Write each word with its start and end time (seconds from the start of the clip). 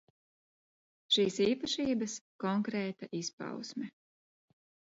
Šīs 1.17 1.37
īpašības 1.47 2.17
konkrēta 2.45 3.11
izpausme. 3.23 3.93